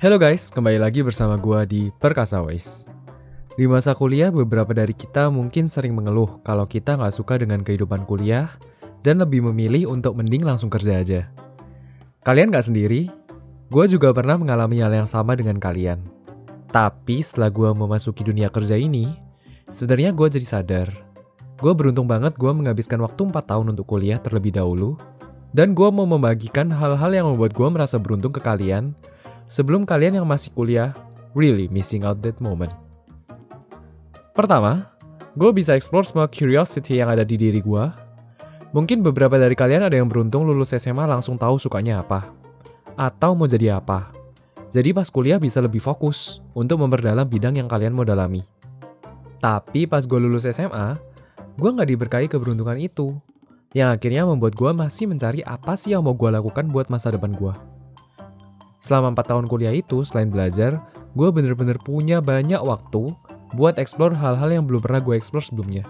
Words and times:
Halo 0.00 0.16
guys, 0.16 0.48
kembali 0.48 0.80
lagi 0.80 1.04
bersama 1.04 1.36
gua 1.36 1.68
di 1.68 1.92
Perkasa 2.00 2.40
Ways. 2.40 2.88
Di 3.52 3.68
masa 3.68 3.92
kuliah, 3.92 4.32
beberapa 4.32 4.72
dari 4.72 4.96
kita 4.96 5.28
mungkin 5.28 5.68
sering 5.68 5.92
mengeluh 5.92 6.40
kalau 6.40 6.64
kita 6.64 6.96
nggak 6.96 7.12
suka 7.12 7.36
dengan 7.36 7.60
kehidupan 7.60 8.08
kuliah 8.08 8.48
dan 9.04 9.20
lebih 9.20 9.44
memilih 9.52 9.92
untuk 9.92 10.16
mending 10.16 10.40
langsung 10.40 10.72
kerja 10.72 11.04
aja. 11.04 11.28
Kalian 12.24 12.48
nggak 12.48 12.72
sendiri? 12.72 13.12
Gue 13.68 13.92
juga 13.92 14.08
pernah 14.16 14.40
mengalami 14.40 14.80
hal 14.80 14.88
yang 14.88 15.04
sama 15.04 15.36
dengan 15.36 15.60
kalian. 15.60 16.00
Tapi 16.72 17.20
setelah 17.20 17.52
gue 17.52 17.68
memasuki 17.68 18.24
dunia 18.24 18.48
kerja 18.48 18.80
ini, 18.80 19.12
sebenarnya 19.68 20.16
gue 20.16 20.32
jadi 20.32 20.46
sadar. 20.48 20.88
Gue 21.60 21.76
beruntung 21.76 22.08
banget 22.08 22.40
gue 22.40 22.48
menghabiskan 22.48 23.04
waktu 23.04 23.20
4 23.28 23.36
tahun 23.36 23.76
untuk 23.76 23.84
kuliah 23.84 24.16
terlebih 24.16 24.56
dahulu, 24.56 24.96
dan 25.52 25.76
gue 25.76 25.88
mau 25.92 26.08
membagikan 26.08 26.72
hal-hal 26.72 27.12
yang 27.12 27.28
membuat 27.28 27.52
gue 27.52 27.68
merasa 27.68 28.00
beruntung 28.00 28.32
ke 28.32 28.40
kalian 28.40 28.96
sebelum 29.50 29.82
kalian 29.82 30.22
yang 30.22 30.26
masih 30.30 30.54
kuliah 30.54 30.94
really 31.34 31.66
missing 31.74 32.06
out 32.06 32.22
that 32.22 32.38
moment. 32.38 32.70
Pertama, 34.30 34.94
gue 35.34 35.50
bisa 35.50 35.74
explore 35.74 36.06
semua 36.06 36.30
curiosity 36.30 37.02
yang 37.02 37.10
ada 37.10 37.26
di 37.26 37.34
diri 37.34 37.58
gue. 37.58 37.84
Mungkin 38.70 39.02
beberapa 39.02 39.34
dari 39.34 39.58
kalian 39.58 39.90
ada 39.90 39.98
yang 39.98 40.06
beruntung 40.06 40.46
lulus 40.46 40.70
SMA 40.78 41.02
langsung 41.02 41.34
tahu 41.34 41.58
sukanya 41.58 42.06
apa, 42.06 42.30
atau 42.94 43.34
mau 43.34 43.50
jadi 43.50 43.82
apa. 43.82 44.14
Jadi 44.70 44.94
pas 44.94 45.10
kuliah 45.10 45.42
bisa 45.42 45.58
lebih 45.58 45.82
fokus 45.82 46.38
untuk 46.54 46.78
memperdalam 46.78 47.26
bidang 47.26 47.58
yang 47.58 47.66
kalian 47.66 47.90
mau 47.90 48.06
dalami. 48.06 48.46
Tapi 49.42 49.90
pas 49.90 50.06
gue 50.06 50.20
lulus 50.22 50.46
SMA, 50.46 50.94
gue 51.58 51.70
nggak 51.74 51.90
diberkahi 51.90 52.26
keberuntungan 52.30 52.78
itu, 52.78 53.18
yang 53.74 53.90
akhirnya 53.90 54.22
membuat 54.22 54.54
gue 54.54 54.70
masih 54.70 55.10
mencari 55.10 55.42
apa 55.42 55.74
sih 55.74 55.90
yang 55.90 56.06
mau 56.06 56.14
gue 56.14 56.30
lakukan 56.30 56.70
buat 56.70 56.86
masa 56.86 57.10
depan 57.10 57.34
gue. 57.34 57.69
Selama 58.80 59.12
4 59.12 59.36
tahun 59.36 59.46
kuliah 59.46 59.76
itu, 59.76 60.02
selain 60.08 60.32
belajar, 60.32 60.80
gue 61.12 61.28
bener-bener 61.28 61.76
punya 61.80 62.24
banyak 62.24 62.58
waktu 62.64 63.12
buat 63.52 63.76
explore 63.76 64.16
hal-hal 64.16 64.50
yang 64.50 64.64
belum 64.64 64.80
pernah 64.80 65.04
gue 65.04 65.14
explore 65.14 65.44
sebelumnya. 65.44 65.84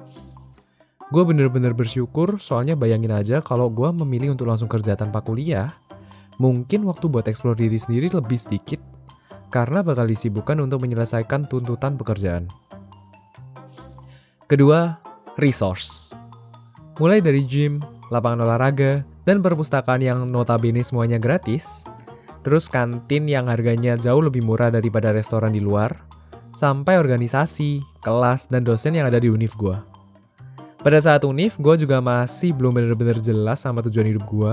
Gue 1.11 1.27
bener-bener 1.27 1.75
bersyukur 1.75 2.39
soalnya 2.39 2.79
bayangin 2.79 3.11
aja 3.11 3.43
kalau 3.43 3.67
gue 3.67 3.91
memilih 4.03 4.35
untuk 4.35 4.47
langsung 4.47 4.71
kerja 4.71 4.95
tanpa 4.95 5.23
kuliah, 5.23 5.71
mungkin 6.39 6.87
waktu 6.87 7.11
buat 7.11 7.27
explore 7.27 7.59
diri 7.59 7.79
sendiri 7.79 8.11
lebih 8.15 8.39
sedikit 8.39 8.79
karena 9.51 9.83
bakal 9.83 10.07
disibukkan 10.07 10.63
untuk 10.63 10.87
menyelesaikan 10.87 11.51
tuntutan 11.51 11.99
pekerjaan. 11.99 12.47
Kedua, 14.47 14.99
resource. 15.39 16.15
Mulai 17.03 17.19
dari 17.19 17.43
gym, 17.43 17.83
lapangan 18.15 18.47
olahraga, 18.47 19.03
dan 19.27 19.43
perpustakaan 19.43 20.03
yang 20.03 20.27
notabene 20.31 20.83
semuanya 20.83 21.19
gratis, 21.19 21.87
terus 22.41 22.69
kantin 22.69 23.29
yang 23.29 23.49
harganya 23.49 23.97
jauh 23.97 24.21
lebih 24.25 24.45
murah 24.45 24.73
daripada 24.73 25.13
restoran 25.13 25.53
di 25.53 25.61
luar, 25.61 25.93
sampai 26.57 26.99
organisasi, 26.99 27.81
kelas, 28.03 28.51
dan 28.51 28.67
dosen 28.67 28.97
yang 28.97 29.07
ada 29.07 29.21
di 29.21 29.31
univ 29.31 29.55
gue. 29.57 29.77
Pada 30.81 30.97
saat 30.97 31.23
univ, 31.29 31.61
gue 31.61 31.75
juga 31.85 32.01
masih 32.01 32.57
belum 32.57 32.73
benar-benar 32.73 33.21
jelas 33.21 33.61
sama 33.61 33.85
tujuan 33.85 34.09
hidup 34.17 34.25
gue, 34.25 34.53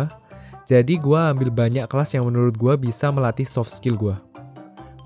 jadi 0.68 1.00
gue 1.00 1.20
ambil 1.32 1.48
banyak 1.48 1.88
kelas 1.88 2.12
yang 2.20 2.28
menurut 2.28 2.60
gue 2.60 2.76
bisa 2.76 3.08
melatih 3.08 3.48
soft 3.48 3.72
skill 3.72 3.96
gue. 3.96 4.16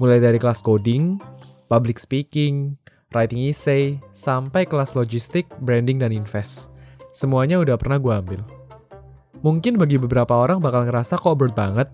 Mulai 0.02 0.18
dari 0.18 0.42
kelas 0.42 0.66
coding, 0.66 1.22
public 1.70 2.02
speaking, 2.02 2.74
writing 3.14 3.46
essay, 3.46 4.02
sampai 4.18 4.66
kelas 4.66 4.98
logistik, 4.98 5.46
branding, 5.62 6.02
dan 6.02 6.10
invest. 6.10 6.74
Semuanya 7.14 7.62
udah 7.62 7.78
pernah 7.78 8.02
gue 8.02 8.10
ambil. 8.10 8.42
Mungkin 9.46 9.78
bagi 9.78 10.02
beberapa 10.02 10.34
orang 10.34 10.58
bakal 10.58 10.90
ngerasa 10.90 11.22
kok 11.22 11.38
berat 11.38 11.54
banget, 11.54 11.88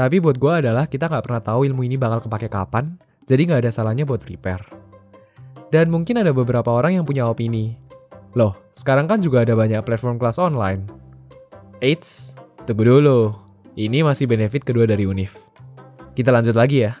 tapi 0.00 0.16
buat 0.16 0.40
gue 0.40 0.64
adalah 0.64 0.88
kita 0.88 1.12
nggak 1.12 1.28
pernah 1.28 1.44
tahu 1.44 1.68
ilmu 1.68 1.84
ini 1.84 2.00
bakal 2.00 2.24
kepake 2.24 2.48
kapan, 2.48 2.96
jadi 3.28 3.52
nggak 3.52 3.68
ada 3.68 3.70
salahnya 3.76 4.08
buat 4.08 4.24
prepare. 4.24 4.64
Dan 5.68 5.92
mungkin 5.92 6.16
ada 6.16 6.32
beberapa 6.32 6.72
orang 6.72 6.96
yang 6.96 7.04
punya 7.04 7.28
opini. 7.28 7.76
Loh, 8.32 8.56
sekarang 8.72 9.04
kan 9.04 9.20
juga 9.20 9.44
ada 9.44 9.52
banyak 9.52 9.84
platform 9.84 10.16
kelas 10.16 10.40
online. 10.40 10.88
Eits, 11.84 12.32
tunggu 12.64 12.88
dulu. 12.88 13.36
Ini 13.76 14.00
masih 14.00 14.24
benefit 14.24 14.64
kedua 14.64 14.88
dari 14.88 15.04
UNIF. 15.04 15.36
Kita 16.16 16.32
lanjut 16.32 16.56
lagi 16.56 16.88
ya. 16.88 16.96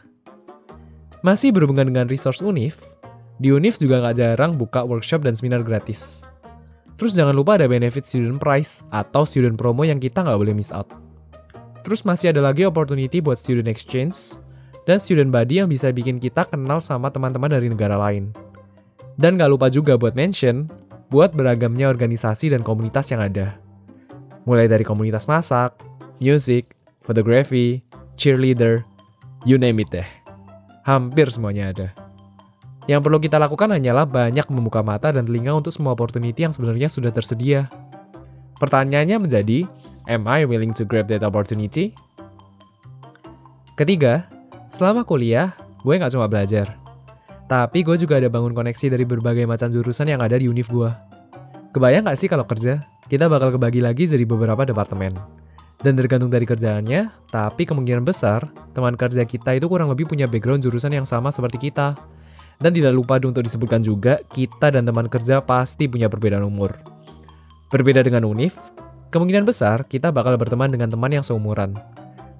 Masih 1.24 1.56
berhubungan 1.56 1.88
dengan 1.88 2.04
resource 2.04 2.44
UNIF, 2.44 2.76
di 3.40 3.48
UNIF 3.48 3.80
juga 3.80 4.04
nggak 4.04 4.16
jarang 4.20 4.52
buka 4.60 4.84
workshop 4.84 5.24
dan 5.24 5.32
seminar 5.32 5.64
gratis. 5.64 6.20
Terus 7.00 7.16
jangan 7.16 7.32
lupa 7.32 7.56
ada 7.56 7.64
benefit 7.64 8.04
student 8.04 8.36
price 8.36 8.84
atau 8.92 9.24
student 9.24 9.56
promo 9.56 9.88
yang 9.88 9.96
kita 9.96 10.20
nggak 10.20 10.36
boleh 10.36 10.52
miss 10.52 10.68
out. 10.68 11.09
Terus 11.80 12.04
masih 12.04 12.36
ada 12.36 12.44
lagi 12.44 12.68
opportunity 12.68 13.24
buat 13.24 13.40
student 13.40 13.68
exchange 13.68 14.36
dan 14.84 15.00
student 15.00 15.32
body 15.32 15.64
yang 15.64 15.68
bisa 15.68 15.88
bikin 15.92 16.20
kita 16.20 16.44
kenal 16.48 16.82
sama 16.82 17.08
teman-teman 17.08 17.48
dari 17.48 17.68
negara 17.72 17.96
lain. 17.96 18.32
Dan 19.20 19.36
gak 19.36 19.52
lupa 19.52 19.68
juga 19.68 19.96
buat 20.00 20.16
mention, 20.16 20.68
buat 21.12 21.32
beragamnya 21.36 21.88
organisasi 21.88 22.52
dan 22.52 22.64
komunitas 22.64 23.12
yang 23.12 23.20
ada. 23.20 23.56
Mulai 24.48 24.70
dari 24.70 24.84
komunitas 24.86 25.28
masak, 25.28 25.76
music, 26.22 26.72
fotografi, 27.04 27.84
cheerleader, 28.16 28.80
you 29.44 29.60
name 29.60 29.80
it 29.80 29.88
deh. 29.92 30.06
Hampir 30.84 31.28
semuanya 31.28 31.72
ada. 31.72 31.88
Yang 32.88 33.00
perlu 33.04 33.18
kita 33.20 33.36
lakukan 33.36 33.70
hanyalah 33.76 34.08
banyak 34.08 34.48
membuka 34.48 34.80
mata 34.80 35.12
dan 35.12 35.28
telinga 35.28 35.52
untuk 35.52 35.70
semua 35.70 35.92
opportunity 35.92 36.42
yang 36.42 36.56
sebenarnya 36.56 36.88
sudah 36.88 37.12
tersedia. 37.12 37.68
Pertanyaannya 38.56 39.28
menjadi, 39.28 39.68
Am 40.10 40.26
I 40.26 40.42
willing 40.42 40.74
to 40.74 40.82
grab 40.82 41.06
that 41.06 41.22
opportunity? 41.22 41.94
Ketiga, 43.78 44.26
selama 44.74 45.06
kuliah, 45.06 45.54
gue 45.86 45.94
nggak 45.94 46.10
cuma 46.10 46.26
belajar. 46.26 46.74
Tapi 47.46 47.86
gue 47.86 47.94
juga 47.94 48.18
ada 48.18 48.26
bangun 48.26 48.50
koneksi 48.50 48.90
dari 48.90 49.06
berbagai 49.06 49.46
macam 49.46 49.70
jurusan 49.70 50.10
yang 50.10 50.18
ada 50.18 50.34
di 50.34 50.50
univ 50.50 50.66
gue. 50.66 50.90
Kebayang 51.70 52.10
nggak 52.10 52.18
sih 52.18 52.26
kalau 52.26 52.42
kerja, 52.42 52.82
kita 53.06 53.30
bakal 53.30 53.54
kebagi 53.54 53.78
lagi 53.78 54.10
jadi 54.10 54.26
beberapa 54.26 54.66
departemen. 54.66 55.14
Dan 55.78 55.94
tergantung 55.94 56.26
dari 56.26 56.42
kerjaannya, 56.42 57.30
tapi 57.30 57.62
kemungkinan 57.62 58.02
besar, 58.02 58.50
teman 58.74 58.98
kerja 58.98 59.22
kita 59.22 59.62
itu 59.62 59.70
kurang 59.70 59.94
lebih 59.94 60.10
punya 60.10 60.26
background 60.26 60.66
jurusan 60.66 60.90
yang 60.90 61.06
sama 61.06 61.30
seperti 61.30 61.70
kita. 61.70 61.94
Dan 62.58 62.74
tidak 62.74 62.98
lupa 62.98 63.22
untuk 63.22 63.46
disebutkan 63.46 63.78
juga, 63.86 64.18
kita 64.26 64.74
dan 64.74 64.90
teman 64.90 65.06
kerja 65.06 65.38
pasti 65.38 65.86
punya 65.86 66.10
perbedaan 66.10 66.42
umur. 66.42 66.74
Berbeda 67.70 68.02
dengan 68.02 68.26
univ, 68.26 68.58
kemungkinan 69.10 69.44
besar 69.44 69.84
kita 69.86 70.14
bakal 70.14 70.38
berteman 70.38 70.70
dengan 70.70 70.88
teman 70.90 71.10
yang 71.10 71.26
seumuran. 71.26 71.74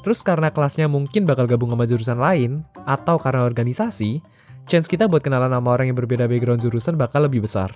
Terus 0.01 0.25
karena 0.25 0.49
kelasnya 0.49 0.89
mungkin 0.89 1.29
bakal 1.29 1.45
gabung 1.45 1.69
sama 1.77 1.85
jurusan 1.85 2.17
lain, 2.17 2.65
atau 2.89 3.21
karena 3.21 3.45
organisasi, 3.45 4.25
chance 4.65 4.89
kita 4.89 5.05
buat 5.05 5.21
kenalan 5.21 5.53
sama 5.53 5.77
orang 5.77 5.93
yang 5.93 5.99
berbeda 5.99 6.25
background 6.25 6.65
jurusan 6.65 6.97
bakal 6.97 7.29
lebih 7.29 7.45
besar. 7.45 7.69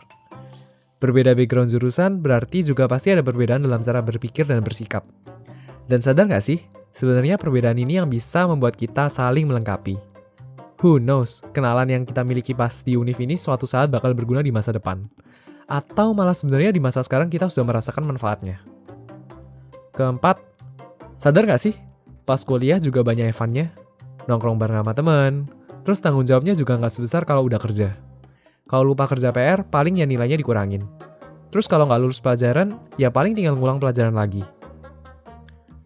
Berbeda 1.04 1.36
background 1.36 1.68
jurusan 1.68 2.24
berarti 2.24 2.64
juga 2.64 2.88
pasti 2.88 3.12
ada 3.12 3.20
perbedaan 3.20 3.60
dalam 3.60 3.84
cara 3.84 4.00
berpikir 4.00 4.48
dan 4.48 4.64
bersikap. 4.64 5.04
Dan 5.84 6.00
sadar 6.00 6.32
nggak 6.32 6.40
sih, 6.40 6.64
sebenarnya 6.96 7.36
perbedaan 7.36 7.76
ini 7.76 8.00
yang 8.00 8.08
bisa 8.08 8.48
membuat 8.48 8.72
kita 8.72 9.12
saling 9.12 9.44
melengkapi. 9.44 10.00
Who 10.80 10.96
knows, 10.96 11.44
kenalan 11.52 11.92
yang 11.92 12.02
kita 12.08 12.24
miliki 12.24 12.56
pas 12.56 12.80
di 12.80 12.96
univ 12.96 13.20
ini 13.20 13.36
suatu 13.36 13.68
saat 13.68 13.92
bakal 13.92 14.16
berguna 14.16 14.40
di 14.40 14.48
masa 14.48 14.72
depan. 14.72 15.04
Atau 15.68 16.16
malah 16.16 16.36
sebenarnya 16.36 16.72
di 16.72 16.80
masa 16.80 17.04
sekarang 17.04 17.28
kita 17.28 17.52
sudah 17.52 17.68
merasakan 17.68 18.04
manfaatnya. 18.08 18.73
Keempat, 19.94 20.42
sadar 21.14 21.46
nggak 21.46 21.62
sih, 21.62 21.74
pas 22.26 22.42
kuliah 22.42 22.82
juga 22.82 23.06
banyak 23.06 23.30
evannya, 23.30 23.70
nongkrong 24.26 24.58
bareng 24.58 24.82
sama 24.82 24.92
temen, 24.92 25.32
terus 25.86 26.02
tanggung 26.02 26.26
jawabnya 26.26 26.58
juga 26.58 26.74
nggak 26.74 26.90
sebesar 26.90 27.22
kalau 27.22 27.46
udah 27.46 27.62
kerja. 27.62 27.94
Kalau 28.66 28.82
lupa 28.82 29.06
kerja 29.06 29.30
PR, 29.30 29.62
paling 29.62 30.02
ya 30.02 30.06
nilainya 30.08 30.34
dikurangin. 30.34 30.82
Terus 31.54 31.70
kalau 31.70 31.86
nggak 31.86 32.00
lulus 32.02 32.18
pelajaran, 32.18 32.74
ya 32.98 33.14
paling 33.14 33.38
tinggal 33.38 33.54
ngulang 33.54 33.78
pelajaran 33.78 34.18
lagi. 34.18 34.42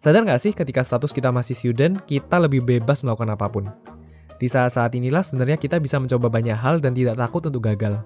Sadar 0.00 0.24
nggak 0.24 0.40
sih 0.40 0.52
ketika 0.56 0.86
status 0.86 1.12
kita 1.12 1.28
masih 1.28 1.52
student, 1.58 2.00
kita 2.08 2.40
lebih 2.40 2.64
bebas 2.64 3.04
melakukan 3.04 3.34
apa 3.34 3.46
pun. 3.52 3.68
Di 4.38 4.46
saat-saat 4.46 4.94
inilah 4.94 5.26
sebenarnya 5.26 5.58
kita 5.58 5.82
bisa 5.82 5.98
mencoba 5.98 6.30
banyak 6.30 6.54
hal 6.54 6.78
dan 6.78 6.94
tidak 6.94 7.18
takut 7.18 7.42
untuk 7.50 7.66
gagal. 7.66 8.00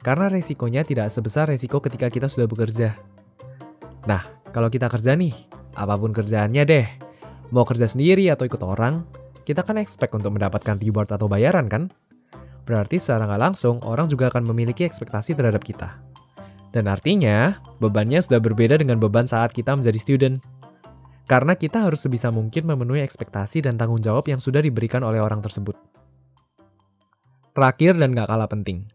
Karena 0.00 0.30
resikonya 0.30 0.86
tidak 0.86 1.10
sebesar 1.10 1.50
resiko 1.50 1.82
ketika 1.82 2.06
kita 2.08 2.30
sudah 2.30 2.46
bekerja. 2.46 2.94
Nah, 4.06 4.41
kalau 4.52 4.68
kita 4.68 4.92
kerja 4.92 5.16
nih, 5.16 5.32
apa 5.72 5.96
pun 5.96 6.12
kerjaannya 6.12 6.62
deh, 6.68 6.86
mau 7.56 7.64
kerja 7.64 7.88
sendiri 7.88 8.28
atau 8.28 8.44
ikut 8.44 8.60
orang, 8.60 9.00
kita 9.48 9.64
kan 9.64 9.80
expect 9.80 10.12
untuk 10.12 10.36
mendapatkan 10.36 10.76
reward 10.76 11.08
atau 11.08 11.24
bayaran 11.24 11.72
kan? 11.72 11.88
Berarti 12.68 13.00
secara 13.00 13.24
nggak 13.26 13.42
langsung, 13.42 13.80
orang 13.82 14.12
juga 14.12 14.28
akan 14.28 14.44
memiliki 14.52 14.84
ekspektasi 14.84 15.34
terhadap 15.34 15.64
kita. 15.64 15.96
Dan 16.72 16.84
artinya, 16.88 17.60
bebannya 17.80 18.20
sudah 18.20 18.40
berbeda 18.44 18.76
dengan 18.76 19.00
beban 19.00 19.24
saat 19.24 19.56
kita 19.56 19.72
menjadi 19.72 19.98
student. 20.00 20.36
Karena 21.24 21.56
kita 21.56 21.88
harus 21.88 22.04
sebisa 22.04 22.28
mungkin 22.28 22.68
memenuhi 22.68 23.00
ekspektasi 23.00 23.64
dan 23.64 23.80
tanggung 23.80 24.00
jawab 24.04 24.28
yang 24.28 24.40
sudah 24.40 24.60
diberikan 24.60 25.00
oleh 25.00 25.20
orang 25.20 25.40
tersebut. 25.40 25.76
Terakhir 27.52 27.96
dan 27.96 28.16
gak 28.16 28.28
kalah 28.28 28.48
penting. 28.48 28.88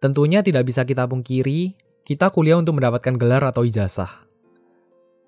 Tentunya 0.00 0.40
tidak 0.44 0.68
bisa 0.68 0.84
kita 0.84 1.08
pungkiri, 1.08 1.76
kita 2.04 2.28
kuliah 2.28 2.60
untuk 2.60 2.76
mendapatkan 2.76 3.16
gelar 3.16 3.44
atau 3.44 3.64
ijazah. 3.64 4.25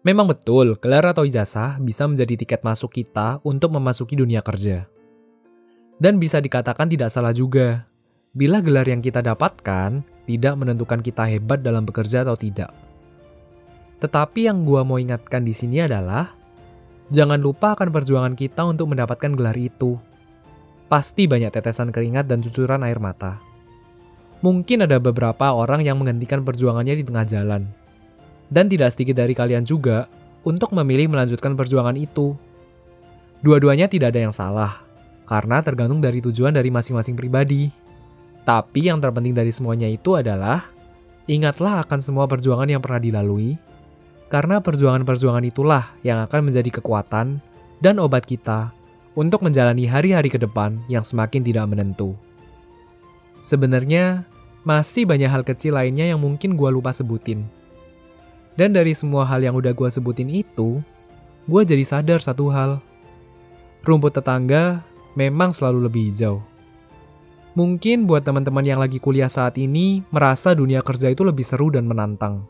Memang 0.06 0.30
betul, 0.30 0.78
gelar 0.78 1.10
atau 1.10 1.26
ijazah 1.26 1.82
bisa 1.82 2.06
menjadi 2.06 2.38
tiket 2.38 2.62
masuk 2.62 2.94
kita 2.94 3.42
untuk 3.42 3.74
memasuki 3.74 4.14
dunia 4.14 4.38
kerja. 4.46 4.86
Dan 5.98 6.22
bisa 6.22 6.38
dikatakan 6.38 6.86
tidak 6.86 7.10
salah 7.10 7.34
juga, 7.34 7.82
bila 8.30 8.62
gelar 8.62 8.86
yang 8.86 9.02
kita 9.02 9.18
dapatkan 9.18 10.06
tidak 10.30 10.54
menentukan 10.54 11.02
kita 11.02 11.26
hebat 11.26 11.66
dalam 11.66 11.82
bekerja 11.82 12.22
atau 12.22 12.38
tidak. 12.38 12.70
Tetapi 13.98 14.46
yang 14.46 14.62
gua 14.62 14.86
mau 14.86 15.02
ingatkan 15.02 15.42
di 15.42 15.50
sini 15.50 15.82
adalah, 15.82 16.30
jangan 17.10 17.42
lupa 17.42 17.74
akan 17.74 17.90
perjuangan 17.90 18.34
kita 18.38 18.62
untuk 18.62 18.94
mendapatkan 18.94 19.34
gelar 19.34 19.58
itu. 19.58 19.98
Pasti 20.86 21.26
banyak 21.26 21.50
tetesan 21.50 21.90
keringat 21.90 22.30
dan 22.30 22.38
cucuran 22.38 22.86
air 22.86 23.02
mata. 23.02 23.42
Mungkin 24.38 24.86
ada 24.86 25.02
beberapa 25.02 25.50
orang 25.50 25.82
yang 25.82 25.98
menghentikan 25.98 26.46
perjuangannya 26.46 26.94
di 26.94 27.02
tengah 27.02 27.26
jalan. 27.26 27.87
Dan 28.48 28.72
tidak 28.72 28.96
sedikit 28.96 29.20
dari 29.20 29.36
kalian 29.36 29.64
juga 29.64 30.08
untuk 30.44 30.72
memilih 30.72 31.12
melanjutkan 31.12 31.52
perjuangan 31.52 31.96
itu. 31.96 32.32
Dua-duanya 33.44 33.86
tidak 33.86 34.16
ada 34.16 34.24
yang 34.24 34.34
salah, 34.34 34.82
karena 35.28 35.60
tergantung 35.60 36.00
dari 36.00 36.24
tujuan 36.24 36.56
dari 36.56 36.72
masing-masing 36.72 37.14
pribadi. 37.14 37.68
Tapi 38.48 38.88
yang 38.88 38.98
terpenting 38.98 39.36
dari 39.36 39.52
semuanya 39.52 39.86
itu 39.86 40.16
adalah, 40.16 40.72
ingatlah 41.28 41.84
akan 41.84 42.00
semua 42.00 42.24
perjuangan 42.24 42.66
yang 42.66 42.80
pernah 42.80 42.98
dilalui, 42.98 43.60
karena 44.32 44.64
perjuangan-perjuangan 44.64 45.44
itulah 45.44 45.92
yang 46.00 46.24
akan 46.24 46.48
menjadi 46.48 46.80
kekuatan 46.80 47.44
dan 47.84 47.94
obat 48.00 48.24
kita 48.24 48.72
untuk 49.12 49.44
menjalani 49.44 49.84
hari-hari 49.84 50.32
ke 50.32 50.40
depan 50.40 50.80
yang 50.88 51.04
semakin 51.04 51.44
tidak 51.44 51.68
menentu. 51.68 52.16
Sebenarnya, 53.44 54.24
masih 54.64 55.04
banyak 55.04 55.30
hal 55.30 55.44
kecil 55.46 55.76
lainnya 55.76 56.08
yang 56.08 56.18
mungkin 56.18 56.56
gue 56.56 56.70
lupa 56.72 56.90
sebutin. 56.90 57.46
Dan 58.58 58.74
dari 58.74 58.90
semua 58.90 59.22
hal 59.22 59.38
yang 59.46 59.54
udah 59.54 59.70
gue 59.70 59.86
sebutin 59.86 60.26
itu, 60.26 60.82
gue 61.46 61.62
jadi 61.62 61.86
sadar 61.86 62.18
satu 62.18 62.50
hal. 62.50 62.82
Rumput 63.86 64.18
tetangga 64.18 64.82
memang 65.14 65.54
selalu 65.54 65.86
lebih 65.86 66.10
hijau. 66.10 66.42
Mungkin 67.54 68.10
buat 68.10 68.26
teman-teman 68.26 68.66
yang 68.66 68.82
lagi 68.82 68.98
kuliah 68.98 69.30
saat 69.30 69.54
ini 69.62 70.02
merasa 70.10 70.58
dunia 70.58 70.82
kerja 70.82 71.06
itu 71.06 71.22
lebih 71.22 71.46
seru 71.46 71.70
dan 71.70 71.86
menantang. 71.86 72.42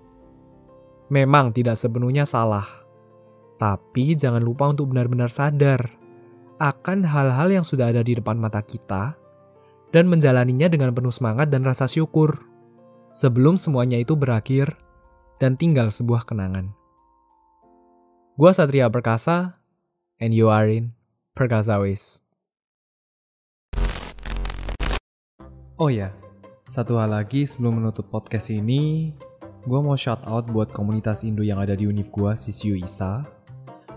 Memang 1.12 1.52
tidak 1.52 1.76
sepenuhnya 1.76 2.24
salah. 2.24 2.64
Tapi 3.60 4.16
jangan 4.16 4.40
lupa 4.40 4.64
untuk 4.72 4.88
benar-benar 4.88 5.28
sadar 5.28 5.92
akan 6.56 7.04
hal-hal 7.04 7.52
yang 7.52 7.64
sudah 7.68 7.92
ada 7.92 8.00
di 8.00 8.16
depan 8.16 8.40
mata 8.40 8.64
kita 8.64 9.12
dan 9.92 10.04
menjalaninya 10.08 10.72
dengan 10.72 10.92
penuh 10.96 11.12
semangat 11.12 11.52
dan 11.52 11.68
rasa 11.68 11.84
syukur 11.84 12.40
sebelum 13.12 13.60
semuanya 13.60 14.00
itu 14.00 14.16
berakhir 14.16 14.87
dan 15.38 15.54
tinggal 15.54 15.90
sebuah 15.90 16.26
kenangan. 16.26 16.70
Gua 18.38 18.54
Satria 18.54 18.86
Perkasa, 18.86 19.58
and 20.22 20.34
you 20.34 20.50
are 20.50 20.66
in 20.66 20.94
Perkasa 21.34 21.78
Ways. 21.78 22.22
Oh 25.78 25.90
ya, 25.90 26.10
satu 26.66 26.98
hal 26.98 27.14
lagi 27.14 27.46
sebelum 27.46 27.78
menutup 27.78 28.10
podcast 28.10 28.50
ini, 28.50 29.14
gue 29.62 29.78
mau 29.78 29.94
shout 29.94 30.18
out 30.26 30.50
buat 30.50 30.74
komunitas 30.74 31.22
Indo 31.22 31.46
yang 31.46 31.62
ada 31.62 31.78
di 31.78 31.86
univ 31.86 32.10
gue, 32.10 32.34
Sisiu 32.34 32.74
Isa. 32.74 33.22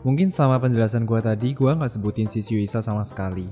Mungkin 0.06 0.30
selama 0.30 0.62
penjelasan 0.62 1.10
gue 1.10 1.18
tadi, 1.26 1.58
gue 1.58 1.72
nggak 1.74 1.90
sebutin 1.90 2.30
Sisiu 2.30 2.62
Isa 2.62 2.86
sama 2.86 3.02
sekali. 3.02 3.50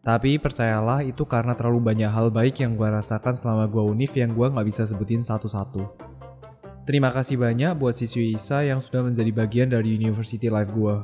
Tapi 0.00 0.40
percayalah 0.40 1.04
itu 1.04 1.28
karena 1.28 1.52
terlalu 1.52 1.92
banyak 1.92 2.08
hal 2.08 2.32
baik 2.32 2.64
yang 2.64 2.72
gue 2.72 2.88
rasakan 2.88 3.36
selama 3.36 3.68
gue 3.68 3.84
univ 3.84 4.16
yang 4.16 4.32
gue 4.32 4.48
nggak 4.48 4.64
bisa 4.64 4.88
sebutin 4.88 5.20
satu-satu. 5.20 6.07
Terima 6.88 7.12
kasih 7.12 7.36
banyak 7.36 7.76
buat 7.76 8.00
Sisiu 8.00 8.24
Isa 8.24 8.64
yang 8.64 8.80
sudah 8.80 9.04
menjadi 9.04 9.28
bagian 9.28 9.68
dari 9.68 9.92
university 9.92 10.48
life 10.48 10.72
gue. 10.72 10.96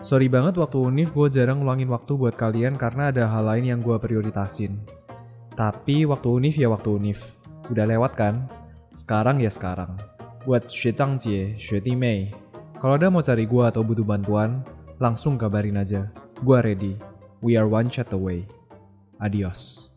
Sorry 0.00 0.24
banget 0.24 0.56
waktu 0.56 0.80
univ 0.80 1.12
gue 1.12 1.28
jarang 1.28 1.60
ngulangin 1.60 1.92
waktu 1.92 2.16
buat 2.16 2.32
kalian 2.32 2.80
karena 2.80 3.12
ada 3.12 3.28
hal 3.28 3.44
lain 3.44 3.76
yang 3.76 3.80
gue 3.84 3.92
prioritasin. 4.00 4.80
Tapi 5.52 6.08
waktu 6.08 6.32
unif 6.32 6.56
ya 6.56 6.72
waktu 6.72 6.96
unif. 6.96 7.36
Udah 7.68 7.84
lewat 7.84 8.16
kan? 8.16 8.48
Sekarang 8.96 9.36
ya 9.36 9.52
sekarang. 9.52 10.00
Buat 10.48 10.72
Xuezhang 10.72 11.20
Jie, 11.20 11.60
Xuedi 11.60 11.92
Mei. 11.92 12.32
Kalau 12.80 12.96
ada 12.96 13.12
mau 13.12 13.20
cari 13.20 13.44
gua 13.44 13.68
atau 13.68 13.84
butuh 13.84 14.02
bantuan, 14.02 14.64
langsung 14.96 15.36
kabarin 15.36 15.76
aja. 15.76 16.08
Gua 16.40 16.64
ready. 16.64 16.96
We 17.44 17.60
are 17.60 17.68
one 17.68 17.92
chat 17.92 18.10
away. 18.16 18.48
Adios. 19.20 19.91